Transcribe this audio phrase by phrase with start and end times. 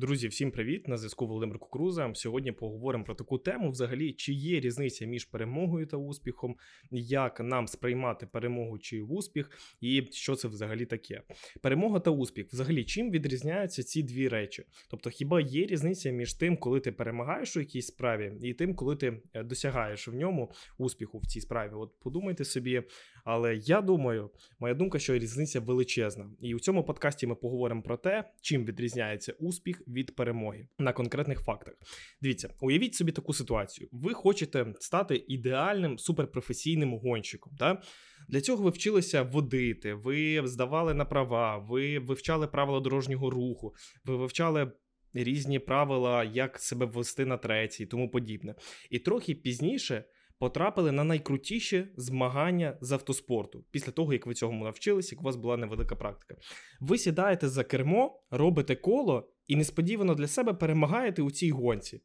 [0.00, 0.88] Друзі, всім привіт!
[0.88, 2.10] На зв'язку Володимир Кукруза.
[2.14, 6.56] Сьогодні поговоримо про таку тему: взагалі, чи є різниця між перемогою та успіхом,
[6.90, 9.50] як нам сприймати перемогу чи успіх,
[9.80, 11.22] і що це взагалі таке.
[11.62, 12.46] Перемога та успіх.
[12.52, 14.64] Взагалі, чим відрізняються ці дві речі?
[14.90, 18.96] Тобто, хіба є різниця між тим, коли ти перемагаєш у якійсь справі, і тим, коли
[18.96, 21.72] ти е, досягаєш в ньому успіху в цій справі?
[21.74, 22.82] От подумайте собі.
[23.24, 26.30] Але я думаю, моя думка, що різниця величезна.
[26.40, 31.40] І у цьому подкасті ми поговоримо про те, чим відрізняється успіх від перемоги на конкретних
[31.40, 31.74] фактах.
[32.22, 33.88] Дивіться, уявіть собі таку ситуацію.
[33.92, 37.52] Ви хочете стати ідеальним суперпрофесійним гонщиком.
[37.58, 37.82] Да?
[38.28, 44.16] Для цього ви вчилися водити, ви здавали на права, ви вивчали правила дорожнього руху, ви
[44.16, 44.72] вивчали.
[45.14, 48.54] Різні правила, як себе ввести на третій, тому подібне.
[48.90, 50.04] І трохи пізніше
[50.40, 55.36] потрапили на найкрутіші змагання з автоспорту після того, як ви цьому навчились, як у вас
[55.36, 56.36] була невелика практика.
[56.80, 62.00] Ви сідаєте за кермо, робите коло і несподівано для себе перемагаєте у цій гонці.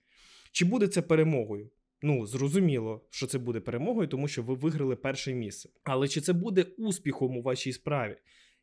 [0.51, 1.69] Чи буде це перемогою?
[2.01, 5.69] Ну, зрозуміло, що це буде перемогою, тому що ви виграли перше місце.
[5.83, 8.17] Але чи це буде успіхом у вашій справі?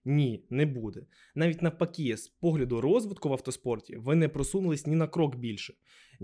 [0.05, 1.07] Ні, не буде.
[1.35, 5.75] Навіть навпаки, з погляду розвитку в автоспорті ви не просунулись ні на крок більше.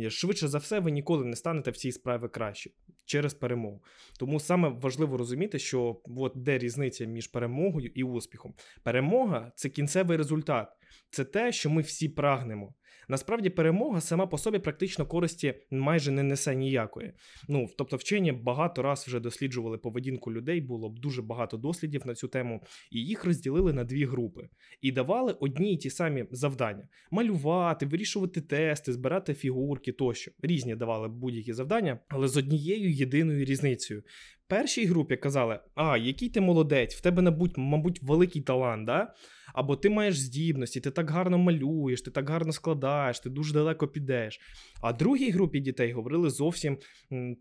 [0.08, 2.70] Швидше за все, ви ніколи не станете в цій справі краще
[3.04, 3.82] через перемогу.
[4.18, 8.54] Тому саме важливо розуміти, що от де різниця між перемогою і успіхом.
[8.82, 10.68] Перемога це кінцевий результат,
[11.10, 12.74] це те, що ми всі прагнемо.
[13.08, 17.12] Насправді, перемога сама по собі практично користі майже не несе ніякої.
[17.48, 22.14] Ну тобто, вчені багато раз вже досліджували поведінку людей, було б дуже багато дослідів на
[22.14, 24.48] цю тему, і їх розділили на дві групи
[24.80, 30.30] і давали одні й ті самі завдання: малювати, вирішувати тести, збирати фігурки тощо.
[30.42, 34.02] Різні давали будь-які завдання, але з однією єдиною різницею.
[34.48, 39.14] Першій групі казали, а, який ти молодець, в тебе, мабуть, мабуть, великий талант, да?
[39.54, 43.88] або ти маєш здібності, ти так гарно малюєш, ти так гарно складаєш, ти дуже далеко
[43.88, 44.40] підеш.
[44.80, 46.78] А другій групі дітей говорили зовсім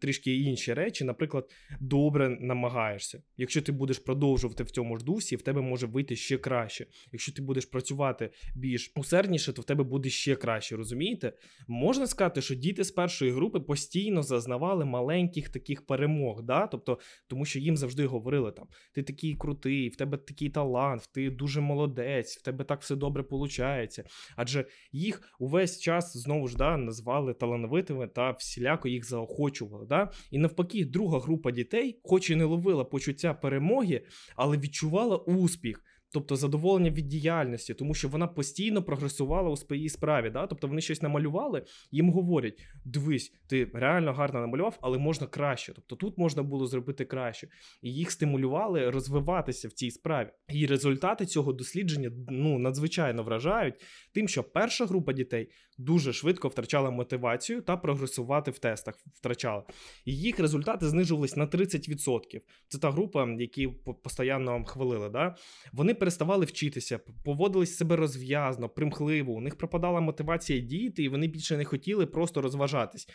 [0.02, 1.04] трішки інші речі.
[1.04, 3.22] Наприклад, добре намагаєшся.
[3.38, 6.86] Якщо ти будеш продовжувати в цьому ж дусі, в тебе може вийти ще краще.
[7.12, 10.76] Якщо ти будеш працювати більш усердніше, то в тебе буде ще краще.
[10.76, 11.34] Розумієте?
[11.68, 16.44] Можна сказати, що діти з першої групи постійно зазнавали маленьких таких перемог.
[16.44, 16.68] да?
[16.68, 16.97] Тобто,
[17.28, 21.62] тому що їм завжди говорили там: ти такий крутий, в тебе такий талант, ти дуже
[21.62, 24.00] молодець, в тебе так все добре виходить.
[24.36, 29.86] Адже їх увесь час знову ж да, назвали талановитими та всіляко їх заохочували.
[29.86, 30.12] Да?
[30.32, 34.06] І навпаки, друга група дітей, хоч і не ловила почуття перемоги,
[34.36, 35.84] але відчувала успіх.
[36.14, 40.30] Тобто задоволення від діяльності, тому що вона постійно прогресувала у своїй справі.
[40.30, 40.48] Да?
[40.48, 45.74] Тобто вони щось намалювали, їм говорять: дивись, ти реально гарно намалював, але можна краще.
[45.74, 47.48] Тобто тут можна було зробити краще.
[47.82, 50.30] І їх стимулювали розвиватися в цій справі.
[50.54, 53.76] І результати цього дослідження ну, надзвичайно вражають,
[54.14, 58.96] тим, що перша група дітей дуже швидко втрачала мотивацію та прогресувати в тестах.
[59.14, 59.64] Втрачала.
[60.06, 62.42] І їх результати знижувались на 30%.
[62.68, 63.68] Це та група, які
[64.04, 65.10] постійно хвалили.
[65.10, 65.36] Да?
[65.74, 69.34] Вони переставали вчитися, поводились себе розв'язно, примхливо.
[69.34, 73.08] У них пропадала мотивація діяти, і вони більше не хотіли просто розважатись,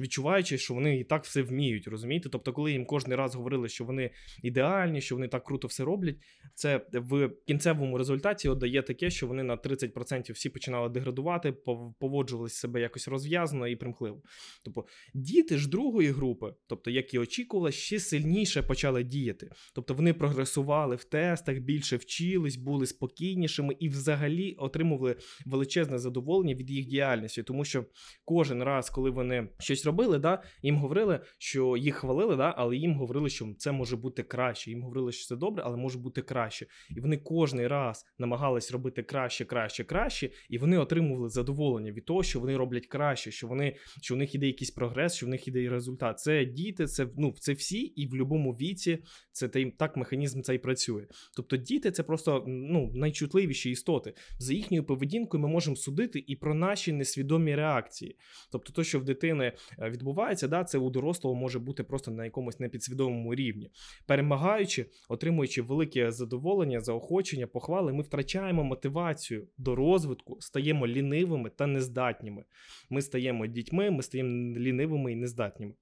[0.00, 2.28] відчуваючи, що вони і так все вміють, розумієте?
[2.28, 4.10] Тобто, коли їм кожен раз говорили, що вони
[4.42, 6.16] ідеальні, що вони так круто все роблять,
[6.54, 11.52] це в кінцевому результаті дає таке, що вони на 30% всі починали деградувати,
[12.00, 14.22] поводжувалися себе якось розв'язано і примхливо.
[14.64, 14.84] Тобто,
[15.14, 19.50] діти ж другої групи, тобто, як і очікували, ще сильніше почали діяти.
[19.74, 26.54] Тобто вони прогресували в тестах, більше вчили вчились, були спокійнішими і взагалі отримували величезне задоволення
[26.54, 27.84] від їх діяльності, тому що
[28.24, 32.94] кожен раз, коли вони щось робили, да, їм говорили, що їх хвалили, да, але їм
[32.94, 34.70] говорили, що це може бути краще.
[34.70, 36.66] Їм говорили, що це добре, але може бути краще.
[36.96, 42.22] І вони кожен раз намагались робити краще, краще, краще, і вони отримували задоволення від того,
[42.22, 45.48] що вони роблять краще, що вони що в них іде якийсь прогрес, що в них
[45.48, 46.18] іде результат.
[46.18, 48.98] Це діти, це ну це всі, і в будь-якому віці
[49.32, 51.06] це так механізм цей працює.
[51.36, 54.14] Тобто діти це просто ну, найчутливіші істоти.
[54.38, 58.16] За їхньою поведінкою ми можемо судити і про наші несвідомі реакції.
[58.52, 62.24] Тобто, то, що в дитини е, відбувається, да, це у дорослого може бути просто на
[62.24, 63.70] якомусь непідсвідомому рівні.
[64.06, 72.44] Перемагаючи, отримуючи велике задоволення, заохочення, похвали, ми втрачаємо мотивацію до розвитку, стаємо лінивими та нездатніми.
[72.90, 75.74] Ми стаємо дітьми, ми стаємо лінивими і нездатніми.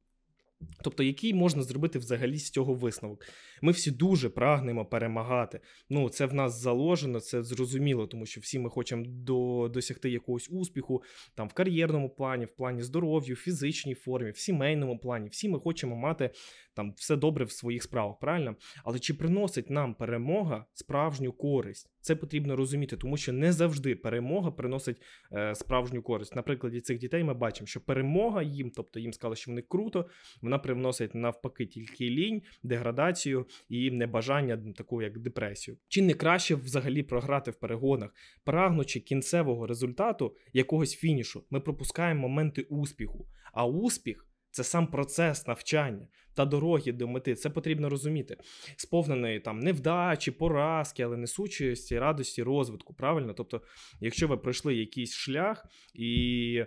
[0.83, 3.25] Тобто, який можна зробити взагалі з цього висновок?
[3.63, 5.61] Ми всі дуже прагнемо перемагати.
[5.91, 10.49] Ну, це в нас заложено, це зрозуміло, тому що всі ми хочемо до, досягти якогось
[10.51, 11.03] успіху
[11.35, 15.29] там в кар'єрному плані, в плані здоров'я, в фізичній формі, в сімейному плані.
[15.29, 16.31] Всі ми хочемо мати
[16.75, 18.57] там все добре в своїх справах, правильно?
[18.85, 21.91] Але чи приносить нам перемога справжню користь?
[22.01, 25.03] Це потрібно розуміти, тому що не завжди перемога приносить
[25.33, 26.37] е, справжню користь.
[26.37, 30.09] На прикладі цих дітей ми бачимо, що перемога їм, тобто їм сказали, що вони круто,
[30.43, 35.77] вона привносить навпаки тільки лінь, деградацію і небажання таку як депресію.
[35.89, 38.11] Чи не краще взагалі програти в перегонах,
[38.45, 43.27] прагнучи кінцевого результату якогось фінішу, ми пропускаємо моменти успіху.
[43.53, 47.35] А успіх це сам процес навчання та дороги до мети.
[47.35, 48.37] Це потрібно розуміти.
[48.77, 52.95] Сповненої там невдачі, поразки, але несучості, радості, розвитку.
[52.95, 53.35] Правильно?
[53.35, 53.63] Тобто,
[54.01, 56.65] якщо ви пройшли якийсь шлях і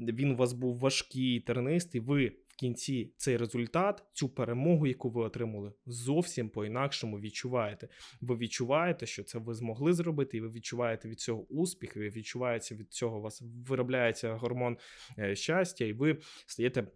[0.00, 5.72] він у вас був важкий, тернистий, ви кінці цей результат, цю перемогу, яку ви отримали,
[5.86, 7.88] зовсім по-інакшому відчуваєте.
[8.20, 12.74] Ви відчуваєте, що це ви змогли зробити, і ви відчуваєте від цього успіх, ви відчуваєте
[12.74, 14.76] від цього у вас виробляється гормон
[15.18, 16.86] е, щастя, і ви стаєте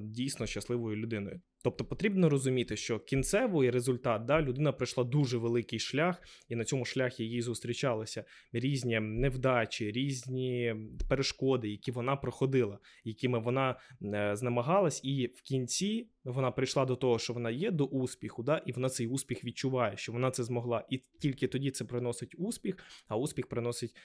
[0.00, 1.40] дійсно щасливою людиною.
[1.66, 6.84] Тобто потрібно розуміти, що кінцевий результат, да, людина пройшла дуже великий шлях, і на цьому
[6.84, 10.74] шляхі їй зустрічалися різні невдачі, різні
[11.08, 17.18] перешкоди, які вона проходила, якими вона е, знемагалась, і в кінці вона прийшла до того,
[17.18, 20.84] що вона є до успіху, да, і вона цей успіх відчуває, що вона це змогла.
[20.90, 22.76] І тільки тоді це приносить успіх,
[23.08, 23.96] а успіх приносить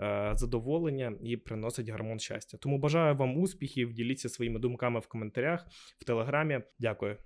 [0.00, 2.58] е, задоволення і приносить гормон щастя.
[2.58, 5.66] Тому бажаю вам успіхів, діліться своїми думками в коментарях,
[5.98, 6.60] в телеграмі.
[6.78, 7.16] Дякую.